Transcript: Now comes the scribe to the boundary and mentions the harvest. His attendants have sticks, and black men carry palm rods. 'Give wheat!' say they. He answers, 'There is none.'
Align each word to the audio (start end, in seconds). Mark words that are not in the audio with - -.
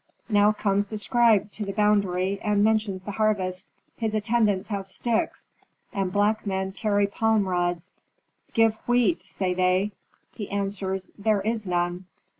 Now 0.29 0.51
comes 0.51 0.87
the 0.87 0.97
scribe 0.97 1.51
to 1.51 1.63
the 1.63 1.73
boundary 1.73 2.39
and 2.41 2.63
mentions 2.63 3.03
the 3.03 3.11
harvest. 3.11 3.67
His 3.97 4.15
attendants 4.15 4.69
have 4.69 4.87
sticks, 4.87 5.51
and 5.93 6.11
black 6.11 6.47
men 6.47 6.71
carry 6.71 7.05
palm 7.05 7.47
rods. 7.47 7.93
'Give 8.55 8.73
wheat!' 8.87 9.21
say 9.21 9.53
they. 9.53 9.91
He 10.33 10.49
answers, 10.49 11.11
'There 11.19 11.41
is 11.41 11.67
none.' 11.67 12.05